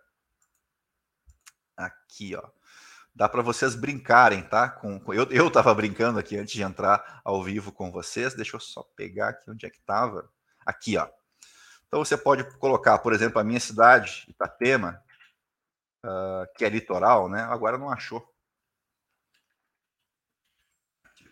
aqui, 1.76 2.34
ó, 2.34 2.42
dá 3.14 3.28
para 3.28 3.42
vocês 3.42 3.76
brincarem, 3.76 4.42
tá? 4.42 4.68
Com, 4.70 5.00
eu, 5.14 5.30
eu 5.30 5.48
tava 5.52 5.72
brincando 5.72 6.18
aqui 6.18 6.36
antes 6.36 6.52
de 6.52 6.64
entrar 6.64 7.20
ao 7.24 7.44
vivo 7.44 7.70
com 7.70 7.92
vocês. 7.92 8.34
Deixa 8.34 8.56
eu 8.56 8.60
só 8.60 8.82
pegar 8.96 9.28
aqui 9.28 9.48
onde 9.52 9.66
é 9.66 9.70
que 9.70 9.78
estava. 9.78 10.28
Aqui, 10.66 10.96
ó. 10.96 11.08
Então 11.94 12.04
você 12.04 12.18
pode 12.18 12.42
colocar, 12.58 12.98
por 12.98 13.12
exemplo, 13.12 13.38
a 13.38 13.44
minha 13.44 13.60
cidade, 13.60 14.26
Itapema, 14.28 15.00
uh, 16.04 16.44
que 16.56 16.64
é 16.64 16.68
litoral, 16.68 17.28
né? 17.28 17.42
Agora 17.42 17.78
não 17.78 17.88
achou. 17.88 18.28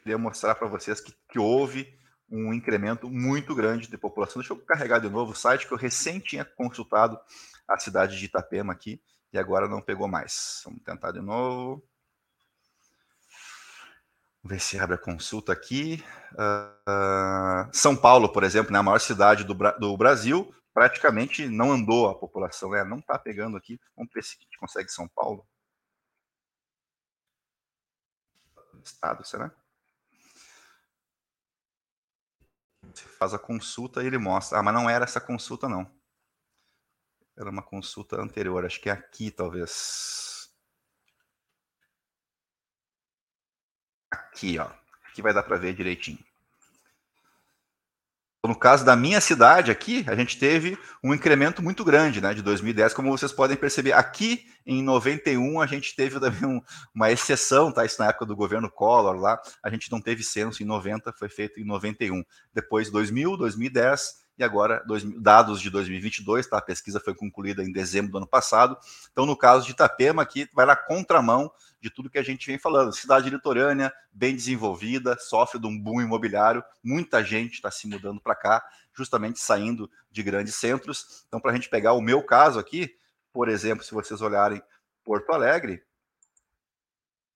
Queria 0.05 0.17
mostrar 0.17 0.55
para 0.55 0.69
vocês 0.69 1.01
que, 1.01 1.13
que 1.29 1.37
houve 1.37 1.99
um 2.31 2.55
incremento 2.55 3.11
muito 3.11 3.57
grande 3.57 3.89
de 3.89 3.99
população. 3.99 4.41
Deixa 4.41 4.55
eu 4.55 4.65
carregar 4.65 5.01
de 5.01 5.09
novo 5.09 5.33
o 5.33 5.35
site 5.35 5.67
que 5.67 5.75
eu 5.75 5.79
recém 5.79 6.21
tinha 6.21 6.45
consultado 6.45 7.19
a 7.67 7.77
cidade 7.77 8.17
de 8.17 8.27
Itapema 8.27 8.73
aqui 8.73 9.03
e 9.33 9.41
agora 9.41 9.67
não 9.67 9.83
pegou 9.83 10.07
mais. 10.07 10.63
Vamos 10.65 10.81
tentar 10.85 11.11
de 11.11 11.21
novo. 11.21 11.83
Vamos 14.43 14.57
ver 14.57 14.61
se 14.61 14.79
abre 14.79 14.97
a 14.97 14.99
consulta 14.99 15.53
aqui. 15.53 16.03
Uh, 16.33 17.71
São 17.73 17.97
Paulo, 17.97 18.33
por 18.33 18.43
exemplo, 18.43 18.73
né, 18.73 18.79
a 18.79 18.83
maior 18.83 18.99
cidade 18.99 19.45
do, 19.45 19.55
do 19.55 19.97
Brasil, 19.97 20.53
praticamente 20.75 21.49
não 21.49 21.71
andou 21.71 22.09
a 22.09 22.19
população, 22.19 22.71
né? 22.71 22.83
Não 22.83 22.99
está 22.99 23.19
pegando 23.19 23.57
aqui. 23.57 23.79
Vamos 23.97 24.13
ver 24.13 24.25
se 24.25 24.37
a 24.39 24.43
gente 24.43 24.59
consegue 24.59 24.91
São 24.91 25.07
Paulo. 25.09 25.47
Estado, 28.83 29.25
será? 29.25 29.53
Você 32.93 33.05
faz 33.07 33.33
a 33.33 33.39
consulta 33.39 34.03
e 34.03 34.07
ele 34.07 34.19
mostra. 34.19 34.59
Ah, 34.59 34.63
mas 34.63 34.75
não 34.75 34.91
era 34.91 35.05
essa 35.05 35.21
consulta, 35.21 35.69
não. 35.69 35.89
Era 37.37 37.49
uma 37.49 37.63
consulta 37.63 38.21
anterior. 38.21 38.65
Acho 38.67 38.81
que 38.81 38.91
é 38.91 38.93
aqui, 38.93 39.31
talvez. 39.31 40.32
Aqui, 44.33 44.59
ó. 44.59 44.69
Aqui 45.11 45.21
vai 45.21 45.35
dar 45.35 45.43
para 45.43 45.59
ver 45.59 45.75
direitinho. 45.75 46.19
No 48.45 48.57
caso 48.57 48.85
da 48.85 48.97
minha 48.97 49.21
cidade 49.21 49.71
aqui, 49.71 50.05
a 50.09 50.17
gente 50.17 50.37
teve 50.37 50.77
um 51.05 51.15
incremento 51.15 51.63
muito 51.63 51.85
grande, 51.85 52.21
né, 52.21 52.35
de 52.35 52.43
2010, 52.43 52.93
como 52.93 53.17
vocês 53.17 53.31
podem 53.31 53.57
perceber. 53.57 53.93
Aqui, 53.93 54.45
em 54.67 54.83
91, 54.83 55.61
a 55.61 55.67
gente 55.67 55.95
teve 55.95 56.19
também 56.19 56.45
um, 56.45 56.61
uma 56.93 57.13
exceção, 57.13 57.71
tá? 57.71 57.85
Isso 57.85 58.01
na 58.01 58.09
época 58.09 58.27
do 58.27 58.35
governo 58.35 58.69
Collor 58.69 59.15
lá, 59.15 59.41
a 59.63 59.71
gente 59.71 59.93
não 59.93 60.01
teve 60.01 60.25
censo 60.25 60.61
em 60.61 60.67
90, 60.67 61.13
foi 61.13 61.29
feito 61.29 61.61
em 61.61 61.65
91. 61.65 62.25
Depois 62.53 62.91
2000, 62.91 63.37
2010 63.37 64.22
agora 64.45 64.83
dois, 64.87 65.03
dados 65.21 65.61
de 65.61 65.71
2022, 65.71 66.47
tá? 66.47 66.59
A 66.59 66.63
pesquisa 66.63 67.01
foi 67.01 67.15
concluída 67.15 67.63
em 67.63 67.73
dezembro 67.73 68.13
do 68.13 68.19
ano 68.19 68.27
passado. 68.27 68.77
Então, 69.11 69.27
no 69.27 69.37
caso 69.37 69.67
de 69.67 69.73
Itapema, 69.73 70.23
aqui 70.23 70.49
vai 70.53 70.67
na 70.67 70.77
contramão 70.77 71.51
de 71.81 71.91
tudo 71.91 72.09
que 72.09 72.19
a 72.19 72.23
gente 72.23 72.47
vem 72.47 72.59
falando. 72.59 72.93
Cidade 72.93 73.29
litorânea, 73.29 73.93
bem 74.13 74.35
desenvolvida, 74.35 75.17
sofre 75.19 75.61
de 75.61 75.67
um 75.67 75.79
boom 75.79 76.01
imobiliário, 76.01 76.63
muita 76.83 77.25
gente 77.25 77.55
está 77.55 77.71
se 77.71 77.89
mudando 77.89 78.21
para 78.21 78.35
cá, 78.35 78.65
justamente 78.95 79.41
saindo 79.41 79.91
de 80.11 80.23
grandes 80.23 80.55
centros. 80.55 81.25
Então, 81.27 81.41
para 81.41 81.51
a 81.51 81.55
gente 81.55 81.69
pegar 81.69 81.95
o 81.95 82.01
meu 82.01 82.23
caso 82.23 82.59
aqui, 82.59 82.95
por 83.33 83.49
exemplo, 83.49 83.85
se 83.85 83.93
vocês 83.93 84.21
olharem 84.21 84.63
Porto 85.05 85.33
Alegre, 85.33 85.83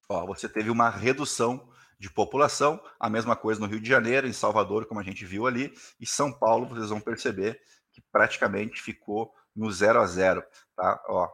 ó, 0.09 0.25
você 0.27 0.49
teve 0.49 0.71
uma 0.71 0.89
redução 0.89 1.69
de 1.99 2.11
população, 2.11 2.81
a 3.01 3.09
mesma 3.09 3.35
coisa 3.35 3.61
no 3.61 3.67
Rio 3.67 3.81
de 3.81 3.89
Janeiro, 3.89 4.27
em 4.27 4.33
Salvador, 4.33 4.87
como 4.87 5.01
a 5.01 5.03
gente 5.03 5.25
viu 5.25 5.47
ali, 5.47 5.73
e 5.99 6.07
São 6.07 6.33
Paulo, 6.33 6.69
vocês 6.69 6.91
vão 6.91 7.01
perceber 7.01 7.61
que 7.93 8.03
praticamente 8.13 8.83
ficou 8.83 9.33
no 9.55 9.73
zero 9.73 10.01
a 10.01 10.07
zero, 10.07 10.43
tá? 10.77 11.03
Ó, 11.09 11.29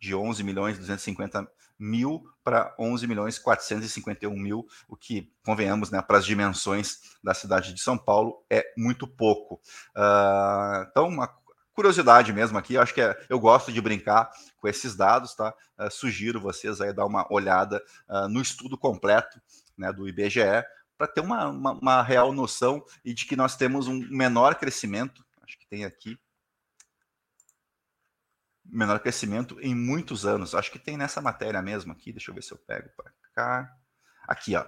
de 0.00 0.14
11 0.14 0.42
milhões 0.42 0.78
250 0.78 1.48
mil 1.78 2.24
para 2.42 2.74
11 2.78 3.06
milhões 3.06 3.38
451 3.38 4.36
mil, 4.36 4.66
o 4.88 4.96
que, 4.96 5.32
convenhamos, 5.44 5.90
né, 5.90 6.02
para 6.02 6.18
as 6.18 6.24
dimensões 6.24 6.98
da 7.22 7.34
cidade 7.34 7.72
de 7.72 7.80
São 7.80 7.96
Paulo, 7.96 8.44
é 8.50 8.64
muito 8.76 9.06
pouco. 9.06 9.60
Uh, 9.96 10.86
então, 10.90 11.08
uma 11.08 11.28
curiosidade 11.72 12.32
mesmo 12.32 12.58
aqui, 12.58 12.76
acho 12.76 12.92
que 12.92 13.00
é, 13.00 13.16
eu 13.28 13.38
gosto 13.38 13.72
de 13.72 13.80
brincar 13.80 14.30
com 14.58 14.68
esses 14.68 14.94
dados, 14.94 15.34
tá? 15.34 15.54
Uh, 15.78 15.90
sugiro 15.90 16.40
vocês 16.40 16.80
aí 16.80 16.92
dar 16.92 17.06
uma 17.06 17.26
olhada 17.32 17.82
uh, 18.08 18.28
no 18.28 18.40
estudo 18.40 18.76
completo 18.76 19.40
né, 19.76 19.92
do 19.92 20.08
IBGE 20.08 20.64
para 20.96 21.06
ter 21.06 21.20
uma, 21.20 21.48
uma, 21.48 21.72
uma 21.72 22.02
real 22.02 22.32
noção 22.32 22.84
e 23.04 23.12
de 23.12 23.26
que 23.26 23.36
nós 23.36 23.56
temos 23.56 23.88
um 23.88 23.98
menor 24.08 24.54
crescimento, 24.54 25.24
acho 25.42 25.58
que 25.58 25.66
tem 25.66 25.84
aqui, 25.84 26.18
menor 28.64 29.00
crescimento 29.00 29.58
em 29.60 29.74
muitos 29.74 30.24
anos. 30.24 30.54
Acho 30.54 30.70
que 30.70 30.78
tem 30.78 30.96
nessa 30.96 31.20
matéria 31.20 31.60
mesmo 31.60 31.92
aqui. 31.92 32.12
Deixa 32.12 32.30
eu 32.30 32.34
ver 32.34 32.42
se 32.42 32.52
eu 32.52 32.58
pego 32.58 32.88
para 32.96 33.12
cá. 33.34 33.76
Aqui, 34.26 34.56
ó. 34.56 34.64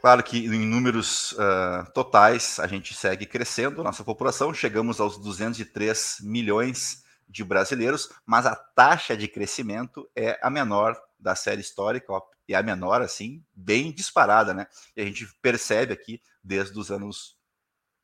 Claro 0.00 0.22
que 0.22 0.46
em 0.46 0.64
números 0.64 1.32
uh, 1.32 1.90
totais 1.92 2.58
a 2.60 2.68
gente 2.68 2.94
segue 2.94 3.26
crescendo, 3.26 3.82
nossa 3.82 4.04
população, 4.04 4.54
chegamos 4.54 5.00
aos 5.00 5.18
203 5.18 6.18
milhões 6.20 7.02
de 7.28 7.44
brasileiros, 7.44 8.08
mas 8.24 8.46
a 8.46 8.54
taxa 8.54 9.16
de 9.16 9.26
crescimento 9.26 10.08
é 10.14 10.38
a 10.40 10.48
menor 10.48 10.96
da 11.18 11.34
série 11.34 11.60
histórica, 11.60 12.12
ó, 12.12 12.22
e 12.48 12.54
a 12.54 12.62
menor, 12.62 13.02
assim, 13.02 13.44
bem 13.54 13.92
disparada, 13.92 14.54
né? 14.54 14.66
E 14.96 15.02
a 15.02 15.04
gente 15.04 15.26
percebe 15.42 15.92
aqui, 15.92 16.20
desde 16.42 16.78
os 16.78 16.90
anos 16.90 17.36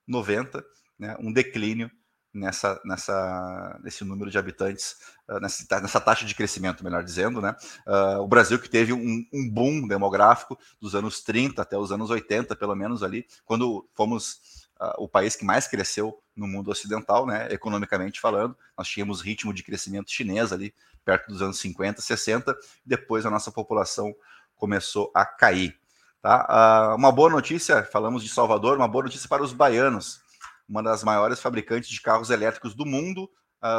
90, 0.06 0.64
né, 0.98 1.16
um 1.18 1.32
declínio 1.32 1.90
nessa, 2.34 2.80
nessa, 2.84 3.80
nesse 3.82 4.04
número 4.04 4.30
de 4.30 4.36
habitantes, 4.36 4.96
uh, 5.28 5.38
nessa, 5.38 5.80
nessa, 5.80 6.00
taxa 6.00 6.26
de 6.26 6.34
crescimento, 6.34 6.82
melhor 6.82 7.04
dizendo, 7.04 7.40
né? 7.40 7.54
Uh, 7.86 8.20
o 8.20 8.28
Brasil 8.28 8.58
que 8.58 8.68
teve 8.68 8.92
um, 8.92 9.24
um, 9.32 9.48
boom 9.48 9.86
demográfico 9.86 10.58
dos 10.80 10.94
anos 10.94 11.22
30 11.22 11.62
até 11.62 11.78
os 11.78 11.92
anos 11.92 12.10
80, 12.10 12.56
pelo 12.56 12.74
menos 12.74 13.02
ali, 13.02 13.24
quando 13.44 13.88
fomos 13.94 14.63
o 14.98 15.08
país 15.08 15.36
que 15.36 15.44
mais 15.44 15.66
cresceu 15.66 16.20
no 16.36 16.46
mundo 16.46 16.70
ocidental, 16.70 17.26
né? 17.26 17.48
Economicamente 17.50 18.20
falando, 18.20 18.56
nós 18.76 18.88
tínhamos 18.88 19.20
ritmo 19.20 19.52
de 19.52 19.62
crescimento 19.62 20.10
chinês 20.10 20.52
ali, 20.52 20.74
perto 21.04 21.28
dos 21.28 21.40
anos 21.40 21.58
50, 21.58 22.00
60, 22.00 22.56
depois 22.84 23.24
a 23.24 23.30
nossa 23.30 23.52
população 23.52 24.14
começou 24.56 25.10
a 25.14 25.24
cair. 25.24 25.78
Tá? 26.22 26.94
uma 26.96 27.12
boa 27.12 27.28
notícia, 27.28 27.82
falamos 27.82 28.22
de 28.22 28.30
Salvador, 28.30 28.78
uma 28.78 28.88
boa 28.88 29.04
notícia 29.04 29.28
para 29.28 29.42
os 29.42 29.52
baianos 29.52 30.24
uma 30.68 30.82
das 30.82 31.04
maiores 31.04 31.40
fabricantes 31.40 31.88
de 31.90 32.00
carros 32.00 32.30
elétricos 32.30 32.74
do 32.74 32.86
mundo, 32.86 33.30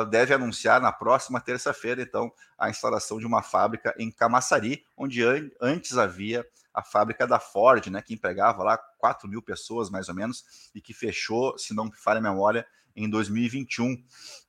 deve 0.09 0.33
anunciar 0.33 0.81
na 0.81 0.91
próxima 0.91 1.39
terça-feira, 1.39 2.01
então, 2.01 2.31
a 2.57 2.69
instalação 2.69 3.19
de 3.19 3.25
uma 3.25 3.41
fábrica 3.41 3.93
em 3.97 4.11
Camaçari, 4.11 4.83
onde 4.97 5.23
an 5.23 5.49
antes 5.61 5.97
havia 5.97 6.45
a 6.73 6.83
fábrica 6.83 7.25
da 7.25 7.39
Ford, 7.39 7.87
né, 7.87 8.01
que 8.01 8.13
empregava 8.13 8.63
lá 8.63 8.77
4 8.97 9.29
mil 9.29 9.41
pessoas, 9.41 9.89
mais 9.89 10.09
ou 10.09 10.15
menos, 10.15 10.43
e 10.73 10.81
que 10.81 10.93
fechou, 10.93 11.57
se 11.57 11.73
não 11.73 11.85
me 11.85 11.95
falha 11.95 12.19
a 12.19 12.21
memória, 12.21 12.67
em 12.95 13.09
2021 13.09 14.01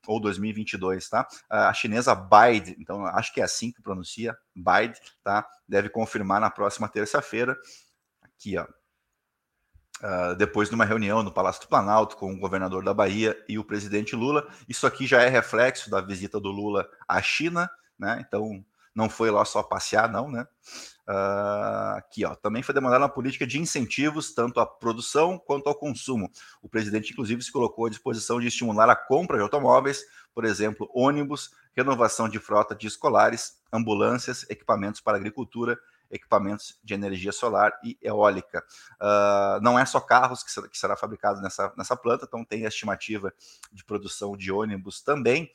ou 0.07 0.21
2022, 0.21 1.09
tá? 1.09 1.27
A 1.51 1.75
chinesa 1.75 2.15
BYD, 2.15 2.77
então 2.79 3.05
acho 3.05 3.35
que 3.35 3.41
é 3.41 3.45
assim 3.45 3.73
que 3.73 3.83
pronuncia, 3.83 4.37
BYD, 4.55 4.99
tá? 5.23 5.47
Deve 5.69 5.89
confirmar 5.89 6.41
na 6.41 6.49
próxima 6.49 6.89
terça-feira. 6.89 7.57
Aqui, 8.23 8.57
ó, 8.57 8.67
Uh, 10.03 10.37
depois 10.37 10.69
de 10.69 10.75
uma 10.75 10.85
reunião 10.85 11.23
no 11.23 11.33
Palácio 11.33 11.63
do 11.63 11.69
Planalto 11.69 12.19
com 12.19 12.31
o 12.31 12.39
governador 12.39 12.85
da 12.85 12.93
Bahia 12.93 13.35
e 13.49 13.59
o 13.59 13.65
presidente 13.65 14.15
Lula. 14.15 14.47
Isso 14.69 14.87
aqui 14.87 15.07
já 15.07 15.23
é 15.23 15.29
reflexo 15.29 15.89
da 15.89 16.03
visita 16.03 16.39
do 16.39 16.51
Lula 16.51 16.87
à 17.09 17.23
China, 17.23 17.71
né? 17.99 18.23
Então 18.27 18.63
não 18.95 19.09
foi 19.09 19.31
lá 19.31 19.45
só 19.45 19.63
passear, 19.63 20.11
não, 20.11 20.31
né? 20.31 20.47
Uh, 21.09 21.97
aqui, 21.97 22.25
ó, 22.25 22.35
também 22.35 22.63
foi 22.63 22.75
demandada 22.75 23.05
uma 23.05 23.09
política 23.09 23.47
de 23.47 23.61
incentivos 23.61 24.35
tanto 24.35 24.59
à 24.59 24.67
produção 24.67 25.39
quanto 25.39 25.69
ao 25.69 25.75
consumo. 25.75 26.31
O 26.61 26.69
presidente, 26.69 27.13
inclusive, 27.13 27.43
se 27.43 27.53
colocou 27.53 27.87
à 27.87 27.91
disposição 27.91 28.41
de 28.41 28.49
estimular 28.49 28.91
a 28.91 28.97
compra 28.97 29.37
de 29.37 29.43
automóveis, 29.43 30.03
por 30.35 30.45
exemplo, 30.45 30.91
ônibus, 30.95 31.53
renovação 31.77 32.29
de 32.29 32.39
frota 32.39 32.75
de 32.75 32.87
escolares, 32.87 33.61
ambulâncias, 33.73 34.45
equipamentos 34.51 35.01
para 35.01 35.17
agricultura 35.17 35.79
equipamentos 36.11 36.79
de 36.83 36.95
energia 36.95 37.33
solar 37.33 37.73
e 37.83 37.99
eólica. 38.03 38.65
Uh, 39.01 39.61
não 39.63 39.79
é 39.79 39.85
só 39.85 40.01
carros 40.01 40.43
que 40.43 40.51
será, 40.51 40.69
que 40.69 40.79
será 40.79 40.97
fabricado 40.97 41.41
nessa, 41.41 41.73
nessa 41.77 41.97
planta, 41.97 42.25
então 42.27 42.45
tem 42.45 42.65
a 42.65 42.69
estimativa 42.69 43.33
de 43.73 43.85
produção 43.85 44.37
de 44.37 44.51
ônibus 44.53 45.01
também. 45.01 45.51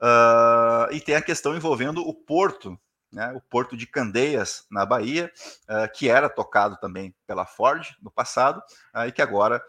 Uh, 0.00 0.92
e 0.92 1.00
tem 1.00 1.14
a 1.14 1.22
questão 1.22 1.56
envolvendo 1.56 2.00
o 2.00 2.12
porto 2.12 2.78
né, 3.12 3.30
o 3.34 3.40
Porto 3.42 3.76
de 3.76 3.86
Candeias, 3.86 4.64
na 4.70 4.86
Bahia, 4.86 5.30
uh, 5.68 5.92
que 5.92 6.08
era 6.08 6.30
tocado 6.30 6.78
também 6.80 7.14
pela 7.26 7.44
Ford 7.44 7.86
no 8.00 8.10
passado, 8.10 8.62
uh, 8.96 9.06
e 9.06 9.12
que 9.12 9.20
agora 9.20 9.62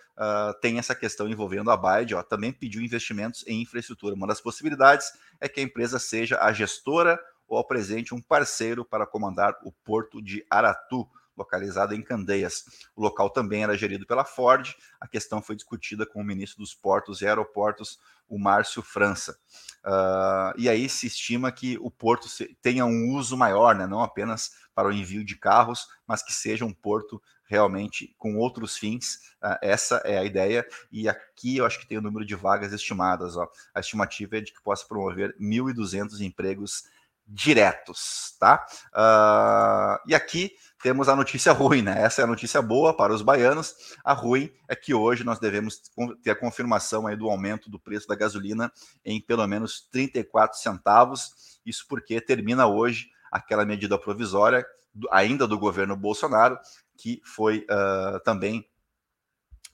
tem 0.62 0.78
essa 0.78 0.94
questão 0.94 1.28
envolvendo 1.28 1.72
a 1.72 1.76
Baid, 1.76 2.14
também 2.30 2.54
pediu 2.54 2.84
investimentos 2.84 3.44
em 3.48 3.64
infraestrutura. 3.64 4.14
Uma 4.14 4.28
das 4.28 4.40
possibilidades 4.40 5.12
é 5.42 5.50
que 5.50 5.60
a 5.60 5.64
empresa 5.64 5.98
seja 5.98 6.40
a 6.40 6.54
gestora 6.54 7.20
ou 7.54 7.60
apresente 7.60 8.14
um 8.14 8.22
parceiro 8.22 8.84
para 8.84 9.06
comandar 9.06 9.56
o 9.64 9.72
Porto 9.72 10.22
de 10.22 10.46
Aratu, 10.50 11.08
localizado 11.36 11.94
em 11.94 12.02
Candeias. 12.02 12.66
O 12.96 13.02
local 13.02 13.30
também 13.30 13.64
era 13.64 13.78
gerido 13.78 14.06
pela 14.06 14.26
Ford. 14.26 14.76
A 15.00 15.08
questão 15.08 15.42
foi 15.42 15.56
discutida 15.56 16.06
com 16.06 16.22
o 16.22 16.24
ministro 16.24 16.60
dos 16.60 16.74
Portos 16.74 17.22
e 17.22 17.28
Aeroportos, 17.28 18.00
o 18.28 18.40
Márcio 18.40 18.82
França. 18.82 19.38
Uh, 19.86 20.54
e 20.58 20.70
aí 20.70 20.88
se 20.88 21.08
estima 21.08 21.52
que 21.52 21.78
o 21.82 21.92
porto 21.92 22.28
tenha 22.62 22.86
um 22.86 23.12
uso 23.16 23.36
maior, 23.36 23.76
né? 23.76 23.86
não 23.86 24.02
apenas 24.02 24.52
para 24.74 24.88
o 24.88 24.92
envio 24.92 25.24
de 25.24 25.36
carros, 25.36 25.88
mas 26.08 26.24
que 26.24 26.34
seja 26.34 26.66
um 26.66 26.74
porto 26.74 27.22
realmente 27.46 28.16
com 28.18 28.38
outros 28.38 28.78
fins. 28.78 29.36
Uh, 29.44 29.58
essa 29.62 29.98
é 30.06 30.18
a 30.18 30.24
ideia. 30.24 30.66
E 30.92 31.08
aqui 31.10 31.58
eu 31.58 31.66
acho 31.66 31.80
que 31.80 31.88
tem 31.88 31.98
o 31.98 32.02
número 32.02 32.26
de 32.26 32.36
vagas 32.36 32.74
estimadas. 32.74 33.36
Ó. 33.36 33.48
A 33.74 33.80
estimativa 33.80 34.38
é 34.38 34.42
de 34.42 34.54
que 34.54 34.64
possa 34.64 34.88
promover 34.88 35.36
1.200 35.40 36.22
empregos 36.22 36.86
diretos, 37.26 38.36
tá? 38.40 38.66
Uh, 38.94 40.10
e 40.10 40.16
aqui 40.16 40.52
temos 40.82 41.08
a 41.08 41.16
notícia 41.16 41.52
ruim, 41.54 41.82
né? 41.82 42.04
Essa 42.04 42.22
é 42.22 42.24
a 42.26 42.28
notícia 42.28 42.62
boa 42.62 42.96
para 42.96 43.14
os 43.14 43.22
baianos. 43.22 43.76
A 44.04 44.14
ruim 44.14 44.52
é 44.68 44.76
que 44.76 44.94
hoje 44.94 45.24
nós 45.24 45.40
devemos 45.40 45.82
ter 46.22 46.32
a 46.32 46.36
confirmação 46.36 47.08
aí 47.08 47.16
do 47.16 47.30
aumento 47.30 47.70
do 47.70 47.80
preço 47.80 48.08
da 48.08 48.16
gasolina 48.16 48.72
em 49.06 49.22
pelo 49.22 49.48
menos 49.48 49.88
34 49.92 50.60
centavos. 50.60 51.60
Isso 51.66 51.86
porque 51.88 52.20
termina 52.20 52.68
hoje 52.68 53.08
aquela 53.32 53.66
medida 53.66 53.98
provisória, 53.98 54.66
ainda 55.10 55.48
do 55.48 55.58
governo 55.58 55.96
Bolsonaro, 55.96 56.60
que 56.98 57.22
foi 57.24 57.66
uh, 57.70 58.20
também 58.24 58.68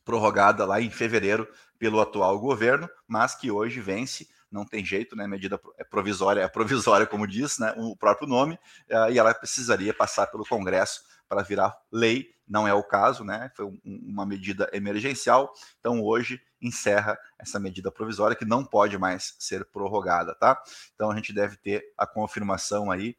prorrogada 0.06 0.66
lá 0.66 0.80
em 0.80 0.90
fevereiro 0.90 1.48
pelo 1.78 2.00
atual 2.00 2.40
governo, 2.40 2.90
mas 3.08 3.36
que 3.36 3.52
hoje 3.52 3.80
vence 3.80 4.28
não 4.52 4.66
tem 4.66 4.84
jeito, 4.84 5.16
né? 5.16 5.28
Medida 5.28 5.60
é 5.78 5.84
provisória, 5.84 6.42
é 6.42 6.48
provisória, 6.48 7.06
como 7.06 7.28
diz, 7.28 7.60
né? 7.60 7.74
O 7.78 7.96
próprio 7.96 8.28
nome, 8.28 8.56
uh, 8.90 9.12
e 9.12 9.20
ela 9.20 9.34
precisaria 9.34 9.94
passar 9.94 10.28
pelo 10.28 10.46
Congresso 10.46 11.02
para 11.28 11.44
virar 11.44 11.78
lei. 11.92 12.34
Não 12.48 12.68
é 12.68 12.74
o 12.74 12.84
caso, 12.84 13.24
né? 13.24 13.52
Foi 13.56 13.66
um, 13.66 13.80
uma 13.86 14.26
medida 14.26 14.70
emergencial. 14.74 15.54
Então 15.80 16.02
hoje 16.02 16.42
encerra 16.62 17.18
essa 17.38 17.60
medida 17.60 17.92
provisória 17.92 18.36
que 18.36 18.46
não 18.46 18.66
pode 18.66 18.98
mais 18.98 19.36
ser 19.38 19.64
prorrogada, 19.66 20.34
tá? 20.36 20.62
Então 20.96 21.12
a 21.12 21.16
gente 21.16 21.32
deve 21.32 21.56
ter 21.58 21.84
a 21.98 22.08
confirmação 22.08 22.90
aí. 22.90 23.16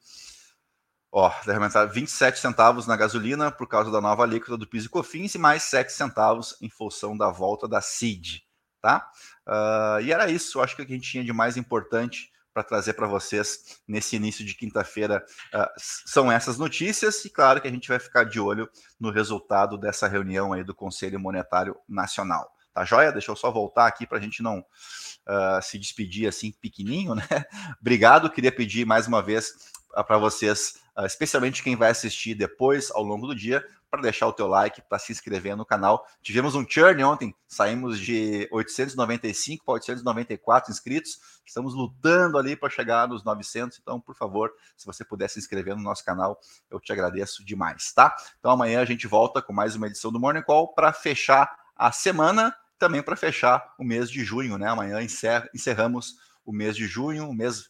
Ó, 1.12 1.28
deve 1.44 1.54
aumentar 1.54 1.86
27 1.86 2.38
centavos 2.38 2.86
na 2.86 2.96
gasolina 2.96 3.50
por 3.50 3.66
causa 3.66 3.90
da 3.90 4.00
nova 4.00 4.22
alíquota 4.22 4.56
do 4.56 4.66
PIS 4.66 4.84
e 4.84 4.88
COFINS 4.88 5.34
e 5.34 5.38
mais 5.38 5.64
7 5.64 5.92
centavos 5.92 6.56
em 6.60 6.70
função 6.70 7.16
da 7.16 7.30
volta 7.30 7.66
da 7.66 7.80
CID 7.80 8.44
tá? 8.80 9.10
Uh, 9.46 10.00
e 10.02 10.12
era 10.12 10.30
isso, 10.30 10.60
acho 10.60 10.76
que 10.76 10.82
o 10.82 10.86
que 10.86 10.92
a 10.92 10.96
gente 10.96 11.10
tinha 11.10 11.24
de 11.24 11.32
mais 11.32 11.56
importante 11.56 12.30
para 12.52 12.64
trazer 12.64 12.94
para 12.94 13.06
vocês 13.06 13.80
nesse 13.86 14.16
início 14.16 14.44
de 14.44 14.54
quinta-feira 14.54 15.24
uh, 15.54 15.66
são 15.76 16.30
essas 16.30 16.58
notícias, 16.58 17.24
e 17.24 17.30
claro 17.30 17.60
que 17.60 17.68
a 17.68 17.70
gente 17.70 17.88
vai 17.88 17.98
ficar 17.98 18.24
de 18.24 18.40
olho 18.40 18.68
no 18.98 19.10
resultado 19.10 19.78
dessa 19.78 20.08
reunião 20.08 20.52
aí 20.52 20.64
do 20.64 20.74
Conselho 20.74 21.20
Monetário 21.20 21.76
Nacional. 21.88 22.50
Tá 22.72 22.84
joia? 22.84 23.12
Deixa 23.12 23.30
eu 23.30 23.36
só 23.36 23.50
voltar 23.50 23.86
aqui 23.86 24.06
para 24.06 24.18
a 24.18 24.20
gente 24.20 24.42
não 24.42 24.60
uh, 24.60 25.62
se 25.62 25.78
despedir 25.78 26.28
assim 26.28 26.52
pequenininho, 26.52 27.14
né? 27.16 27.24
Obrigado, 27.80 28.30
queria 28.30 28.52
pedir 28.52 28.86
mais 28.86 29.06
uma 29.06 29.22
vez 29.22 29.70
para 30.06 30.18
vocês, 30.18 30.74
especialmente 31.04 31.64
quem 31.64 31.74
vai 31.74 31.90
assistir 31.90 32.36
depois 32.36 32.92
ao 32.92 33.02
longo 33.02 33.26
do 33.26 33.34
dia, 33.34 33.64
para 33.90 34.00
deixar 34.02 34.28
o 34.28 34.32
teu 34.32 34.46
like, 34.46 34.80
para 34.82 34.98
se 34.98 35.10
inscrever 35.10 35.56
no 35.56 35.66
canal. 35.66 36.06
Tivemos 36.22 36.54
um 36.54 36.64
churn 36.66 37.02
ontem, 37.02 37.34
saímos 37.48 37.98
de 37.98 38.48
895 38.52 39.64
para 39.64 39.74
894 39.74 40.70
inscritos. 40.70 41.18
Estamos 41.44 41.74
lutando 41.74 42.38
ali 42.38 42.54
para 42.54 42.70
chegar 42.70 43.08
nos 43.08 43.24
900, 43.24 43.78
então, 43.80 44.00
por 44.00 44.14
favor, 44.14 44.52
se 44.76 44.86
você 44.86 45.04
puder 45.04 45.28
se 45.28 45.38
inscrever 45.38 45.76
no 45.76 45.82
nosso 45.82 46.04
canal, 46.04 46.38
eu 46.70 46.78
te 46.78 46.92
agradeço 46.92 47.44
demais, 47.44 47.92
tá? 47.92 48.14
Então 48.38 48.52
amanhã 48.52 48.80
a 48.80 48.84
gente 48.84 49.06
volta 49.06 49.42
com 49.42 49.52
mais 49.52 49.74
uma 49.74 49.88
edição 49.88 50.12
do 50.12 50.20
Morning 50.20 50.42
Call 50.42 50.72
para 50.72 50.92
fechar 50.92 51.58
a 51.74 51.90
semana, 51.90 52.54
também 52.78 53.02
para 53.02 53.16
fechar 53.16 53.74
o 53.78 53.84
mês 53.84 54.10
de 54.10 54.22
junho, 54.24 54.56
né? 54.56 54.68
Amanhã 54.68 55.02
encerra, 55.02 55.48
encerramos 55.52 56.16
o 56.44 56.52
mês 56.52 56.76
de 56.76 56.86
junho, 56.86 57.28
o 57.28 57.34
mês 57.34 57.68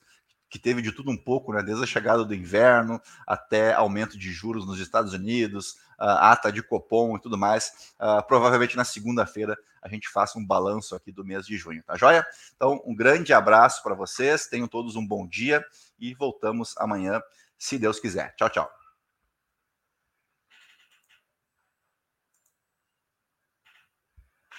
que 0.50 0.58
teve 0.58 0.82
de 0.82 0.92
tudo 0.92 1.10
um 1.10 1.16
pouco, 1.16 1.52
né? 1.52 1.62
Desde 1.62 1.84
a 1.84 1.86
chegada 1.86 2.24
do 2.24 2.34
inverno 2.34 3.00
até 3.26 3.72
aumento 3.72 4.18
de 4.18 4.32
juros 4.32 4.66
nos 4.66 4.80
Estados 4.80 5.14
Unidos, 5.14 5.78
ata 6.00 6.50
de 6.50 6.62
Copom 6.62 7.16
e 7.16 7.20
tudo 7.20 7.38
mais. 7.38 7.92
Uh, 8.00 8.26
provavelmente 8.26 8.76
na 8.76 8.84
segunda-feira 8.84 9.56
a 9.82 9.88
gente 9.88 10.08
faça 10.08 10.38
um 10.38 10.44
balanço 10.44 10.94
aqui 10.94 11.10
do 11.12 11.24
mês 11.24 11.46
de 11.46 11.56
junho, 11.56 11.82
tá 11.82 11.96
joia? 11.96 12.26
Então, 12.54 12.82
um 12.84 12.94
grande 12.94 13.32
abraço 13.32 13.82
para 13.82 13.94
vocês, 13.94 14.46
tenham 14.46 14.68
todos 14.68 14.96
um 14.96 15.06
bom 15.06 15.26
dia 15.26 15.64
e 15.98 16.12
voltamos 16.14 16.74
amanhã, 16.76 17.22
se 17.58 17.78
Deus 17.78 17.98
quiser. 17.98 18.34
Tchau, 18.36 18.50
tchau. 18.50 18.79